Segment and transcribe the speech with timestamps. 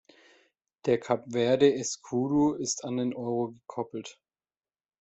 [0.85, 4.19] Der Kap-Verde-Escudo ist an den Euro gekoppelt.